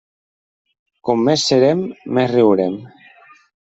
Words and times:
Com 1.09 1.23
més 1.29 1.45
serem, 1.53 1.87
més 2.19 2.37
riurem. 2.37 2.85